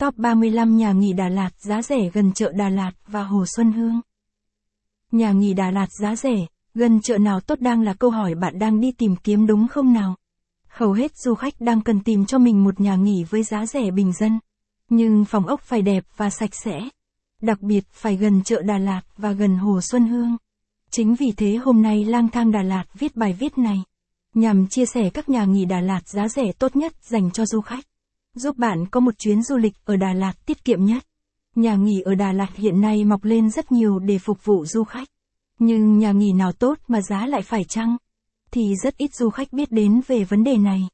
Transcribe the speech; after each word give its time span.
Top 0.00 0.16
35 0.16 0.76
nhà 0.76 0.92
nghỉ 0.92 1.12
Đà 1.12 1.28
Lạt 1.28 1.50
giá 1.58 1.82
rẻ 1.82 2.10
gần 2.12 2.32
chợ 2.32 2.52
Đà 2.52 2.68
Lạt 2.68 2.92
và 3.06 3.22
Hồ 3.22 3.44
Xuân 3.46 3.72
Hương. 3.72 4.00
Nhà 5.12 5.32
nghỉ 5.32 5.54
Đà 5.54 5.70
Lạt 5.70 5.86
giá 6.00 6.16
rẻ, 6.16 6.46
gần 6.74 7.00
chợ 7.00 7.18
nào 7.18 7.40
tốt 7.40 7.60
đang 7.60 7.82
là 7.82 7.94
câu 7.94 8.10
hỏi 8.10 8.34
bạn 8.34 8.58
đang 8.58 8.80
đi 8.80 8.92
tìm 8.92 9.16
kiếm 9.16 9.46
đúng 9.46 9.68
không 9.68 9.92
nào? 9.92 10.16
Hầu 10.68 10.92
hết 10.92 11.16
du 11.16 11.34
khách 11.34 11.60
đang 11.60 11.80
cần 11.80 12.00
tìm 12.00 12.26
cho 12.26 12.38
mình 12.38 12.64
một 12.64 12.80
nhà 12.80 12.96
nghỉ 12.96 13.24
với 13.24 13.42
giá 13.42 13.66
rẻ 13.66 13.90
bình 13.90 14.12
dân. 14.12 14.38
Nhưng 14.88 15.24
phòng 15.24 15.46
ốc 15.46 15.60
phải 15.60 15.82
đẹp 15.82 16.04
và 16.16 16.30
sạch 16.30 16.54
sẽ. 16.54 16.80
Đặc 17.42 17.60
biệt 17.60 17.84
phải 17.92 18.16
gần 18.16 18.42
chợ 18.42 18.62
Đà 18.62 18.78
Lạt 18.78 19.02
và 19.16 19.32
gần 19.32 19.56
Hồ 19.56 19.80
Xuân 19.80 20.08
Hương. 20.08 20.36
Chính 20.90 21.14
vì 21.14 21.32
thế 21.36 21.56
hôm 21.56 21.82
nay 21.82 22.04
lang 22.04 22.28
thang 22.28 22.52
Đà 22.52 22.62
Lạt 22.62 22.84
viết 22.94 23.16
bài 23.16 23.32
viết 23.32 23.58
này. 23.58 23.82
Nhằm 24.34 24.66
chia 24.66 24.86
sẻ 24.86 25.10
các 25.10 25.28
nhà 25.28 25.44
nghỉ 25.44 25.64
Đà 25.64 25.80
Lạt 25.80 26.08
giá 26.08 26.28
rẻ 26.28 26.52
tốt 26.58 26.76
nhất 26.76 26.92
dành 27.02 27.30
cho 27.30 27.46
du 27.46 27.60
khách. 27.60 27.84
Giúp 28.34 28.56
bạn 28.56 28.86
có 28.86 29.00
một 29.00 29.18
chuyến 29.18 29.42
du 29.42 29.56
lịch 29.56 29.74
ở 29.84 29.96
Đà 29.96 30.12
Lạt 30.12 30.32
tiết 30.46 30.64
kiệm 30.64 30.84
nhất. 30.84 31.04
Nhà 31.54 31.74
nghỉ 31.74 32.00
ở 32.00 32.14
Đà 32.14 32.32
Lạt 32.32 32.56
hiện 32.56 32.80
nay 32.80 33.04
mọc 33.04 33.24
lên 33.24 33.50
rất 33.50 33.72
nhiều 33.72 33.98
để 33.98 34.18
phục 34.18 34.44
vụ 34.44 34.66
du 34.66 34.84
khách. 34.84 35.08
Nhưng 35.58 35.98
nhà 35.98 36.12
nghỉ 36.12 36.32
nào 36.32 36.52
tốt 36.52 36.78
mà 36.88 37.00
giá 37.00 37.26
lại 37.26 37.42
phải 37.42 37.64
chăng? 37.64 37.96
Thì 38.50 38.74
rất 38.82 38.96
ít 38.96 39.14
du 39.14 39.30
khách 39.30 39.52
biết 39.52 39.72
đến 39.72 40.00
về 40.06 40.24
vấn 40.24 40.44
đề 40.44 40.56
này. 40.56 40.88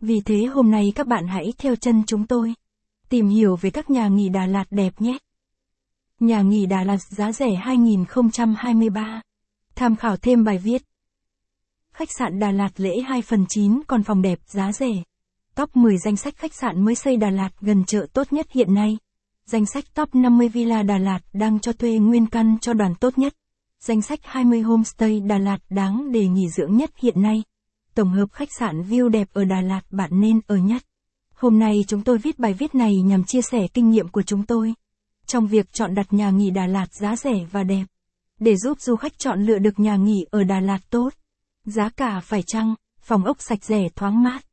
Vì 0.00 0.20
thế 0.20 0.44
hôm 0.44 0.70
nay 0.70 0.92
các 0.94 1.06
bạn 1.06 1.26
hãy 1.28 1.52
theo 1.58 1.76
chân 1.76 2.02
chúng 2.06 2.26
tôi. 2.26 2.54
Tìm 3.08 3.28
hiểu 3.28 3.56
về 3.56 3.70
các 3.70 3.90
nhà 3.90 4.08
nghỉ 4.08 4.28
Đà 4.28 4.46
Lạt 4.46 4.64
đẹp 4.70 5.00
nhé. 5.00 5.18
Nhà 6.20 6.42
nghỉ 6.42 6.66
Đà 6.66 6.84
Lạt 6.84 7.02
giá 7.02 7.32
rẻ 7.32 7.54
2023. 7.54 9.22
Tham 9.74 9.96
khảo 9.96 10.16
thêm 10.16 10.44
bài 10.44 10.58
viết. 10.58 10.82
Khách 11.92 12.08
sạn 12.18 12.38
Đà 12.38 12.50
Lạt 12.50 12.70
lễ 12.76 13.00
2 13.06 13.22
phần 13.22 13.46
9 13.48 13.80
còn 13.86 14.02
phòng 14.02 14.22
đẹp 14.22 14.38
giá 14.46 14.72
rẻ. 14.72 15.02
Top 15.54 15.76
10 15.76 15.98
danh 15.98 16.16
sách 16.16 16.36
khách 16.36 16.54
sạn 16.54 16.84
mới 16.84 16.94
xây 16.94 17.16
Đà 17.16 17.30
Lạt 17.30 17.50
gần 17.60 17.84
chợ 17.84 18.06
tốt 18.12 18.32
nhất 18.32 18.46
hiện 18.50 18.74
nay. 18.74 18.98
Danh 19.46 19.66
sách 19.66 19.84
top 19.94 20.14
50 20.14 20.48
villa 20.48 20.82
Đà 20.82 20.98
Lạt 20.98 21.20
đang 21.32 21.60
cho 21.60 21.72
thuê 21.72 21.98
nguyên 21.98 22.26
căn 22.26 22.56
cho 22.60 22.72
đoàn 22.72 22.94
tốt 22.94 23.18
nhất. 23.18 23.34
Danh 23.80 24.02
sách 24.02 24.20
20 24.22 24.60
homestay 24.60 25.20
Đà 25.20 25.38
Lạt 25.38 25.58
đáng 25.70 26.12
để 26.12 26.26
nghỉ 26.26 26.48
dưỡng 26.48 26.76
nhất 26.76 26.90
hiện 27.02 27.22
nay. 27.22 27.42
Tổng 27.94 28.10
hợp 28.10 28.26
khách 28.32 28.48
sạn 28.58 28.82
view 28.82 29.08
đẹp 29.08 29.28
ở 29.32 29.44
Đà 29.44 29.60
Lạt 29.60 29.80
bạn 29.90 30.10
nên 30.12 30.40
ở 30.46 30.56
nhất. 30.56 30.82
Hôm 31.34 31.58
nay 31.58 31.84
chúng 31.88 32.02
tôi 32.02 32.18
viết 32.18 32.38
bài 32.38 32.54
viết 32.54 32.74
này 32.74 32.94
nhằm 33.04 33.24
chia 33.24 33.42
sẻ 33.42 33.66
kinh 33.74 33.90
nghiệm 33.90 34.08
của 34.08 34.22
chúng 34.22 34.46
tôi 34.46 34.74
trong 35.26 35.46
việc 35.46 35.72
chọn 35.72 35.94
đặt 35.94 36.12
nhà 36.12 36.30
nghỉ 36.30 36.50
Đà 36.50 36.66
Lạt 36.66 36.94
giá 36.94 37.16
rẻ 37.16 37.46
và 37.50 37.62
đẹp. 37.62 37.84
Để 38.40 38.56
giúp 38.56 38.80
du 38.80 38.96
khách 38.96 39.18
chọn 39.18 39.42
lựa 39.42 39.58
được 39.58 39.80
nhà 39.80 39.96
nghỉ 39.96 40.24
ở 40.30 40.44
Đà 40.44 40.60
Lạt 40.60 40.78
tốt, 40.90 41.10
giá 41.64 41.88
cả 41.88 42.20
phải 42.20 42.42
chăng, 42.46 42.74
phòng 43.00 43.24
ốc 43.24 43.36
sạch 43.40 43.64
rẻ 43.64 43.88
thoáng 43.96 44.22
mát. 44.22 44.44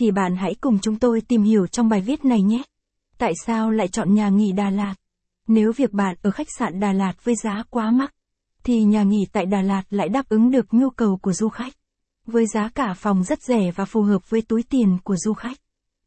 Thì 0.00 0.10
bạn 0.10 0.36
hãy 0.36 0.54
cùng 0.60 0.78
chúng 0.78 0.98
tôi 0.98 1.20
tìm 1.20 1.42
hiểu 1.42 1.66
trong 1.66 1.88
bài 1.88 2.00
viết 2.00 2.24
này 2.24 2.42
nhé. 2.42 2.62
Tại 3.18 3.32
sao 3.46 3.70
lại 3.70 3.88
chọn 3.88 4.14
nhà 4.14 4.28
nghỉ 4.28 4.52
Đà 4.52 4.70
Lạt? 4.70 4.94
Nếu 5.48 5.72
việc 5.76 5.92
bạn 5.92 6.16
ở 6.22 6.30
khách 6.30 6.46
sạn 6.58 6.80
Đà 6.80 6.92
Lạt 6.92 7.24
với 7.24 7.34
giá 7.42 7.62
quá 7.70 7.90
mắc, 7.90 8.14
thì 8.64 8.82
nhà 8.82 9.02
nghỉ 9.02 9.26
tại 9.32 9.46
Đà 9.46 9.62
Lạt 9.62 9.82
lại 9.90 10.08
đáp 10.08 10.28
ứng 10.28 10.50
được 10.50 10.66
nhu 10.70 10.90
cầu 10.90 11.18
của 11.22 11.32
du 11.32 11.48
khách. 11.48 11.72
Với 12.26 12.46
giá 12.46 12.68
cả 12.68 12.94
phòng 12.94 13.24
rất 13.24 13.42
rẻ 13.42 13.70
và 13.76 13.84
phù 13.84 14.02
hợp 14.02 14.30
với 14.30 14.42
túi 14.42 14.62
tiền 14.62 14.98
của 15.04 15.16
du 15.16 15.32
khách. 15.32 15.58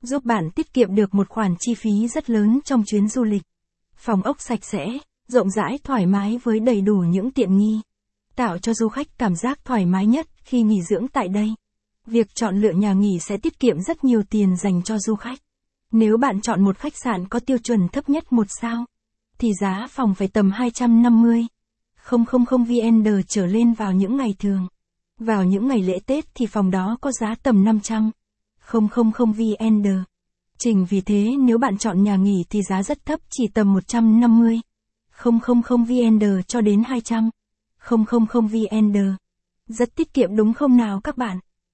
Giúp 0.02 0.26
bạn 0.26 0.50
tiết 0.56 0.74
kiệm 0.74 0.96
được 0.96 1.14
một 1.14 1.30
khoản 1.30 1.56
chi 1.60 1.74
phí 1.76 2.08
rất 2.08 2.30
lớn 2.30 2.60
trong 2.66 2.84
chuyến 2.86 3.08
du 3.08 3.24
lịch. 3.24 3.44
Phòng 3.96 4.24
ốc 4.24 4.42
sạch 4.42 4.66
sẽ, 4.66 4.86
rộng 5.28 5.50
rãi 5.50 5.80
thoải 5.84 6.06
mái 6.06 6.40
với 6.44 6.60
đầy 6.60 6.82
đủ 6.82 6.96
những 6.96 7.32
tiện 7.32 7.58
nghi. 7.58 7.82
Tạo 8.36 8.58
cho 8.58 8.74
du 8.74 8.90
khách 8.90 9.18
cảm 9.18 9.36
giác 9.36 9.66
thoải 9.66 9.86
mái 9.86 10.06
nhất 10.06 10.28
khi 10.44 10.62
nghỉ 10.62 10.82
dưỡng 10.82 11.08
tại 11.08 11.28
đây. 11.28 11.54
Việc 12.08 12.36
chọn 12.36 12.62
lựa 12.62 12.72
nhà 12.72 12.94
nghỉ 12.94 13.20
sẽ 13.20 13.38
tiết 13.38 13.60
kiệm 13.60 13.82
rất 13.82 14.04
nhiều 14.04 14.24
tiền 14.30 14.56
dành 14.56 14.84
cho 14.84 14.98
du 15.00 15.16
khách. 15.16 15.40
Nếu 15.92 16.18
bạn 16.18 16.42
chọn 16.42 16.64
một 16.64 16.78
khách 16.78 16.94
sạn 17.04 17.28
có 17.28 17.40
tiêu 17.40 17.58
chuẩn 17.58 17.88
thấp 17.88 18.10
nhất 18.10 18.34
một 18.34 18.48
sao, 18.62 18.86
thì 19.38 19.52
giá 19.62 19.88
phòng 19.90 20.16
phải 20.16 20.28
tầm 20.28 20.52
250. 20.52 21.48
000 22.12 22.64
VND 22.64 23.08
trở 23.28 23.46
lên 23.46 23.74
vào 23.74 23.94
những 23.94 24.18
ngày 24.18 24.36
thường. 24.40 24.68
Vào 25.20 25.44
những 25.44 25.68
ngày 25.68 25.82
lễ 25.82 26.00
Tết 26.06 26.26
thì 26.36 26.46
phòng 26.46 26.72
đó 26.72 26.98
có 27.02 27.12
giá 27.12 27.36
tầm 27.44 27.64
500. 27.64 28.12
000 28.72 29.32
VND. 29.32 29.88
Trình 30.58 30.86
vì 30.90 31.02
thế 31.02 31.32
nếu 31.40 31.58
bạn 31.58 31.78
chọn 31.78 32.04
nhà 32.04 32.16
nghỉ 32.16 32.44
thì 32.50 32.62
giá 32.70 32.84
rất 32.84 33.06
thấp 33.06 33.20
chỉ 33.30 33.44
tầm 33.54 33.74
150. 33.74 34.60
000 35.24 35.84
VND 35.84 36.24
cho 36.48 36.62
đến 36.62 36.84
200. 36.84 37.30
000 37.90 38.48
VND. 38.48 38.98
Rất 39.68 39.96
tiết 39.96 40.14
kiệm 40.14 40.36
đúng 40.36 40.54
không 40.54 40.78
nào 40.78 41.02
các 41.04 41.18
bạn? 41.18 41.40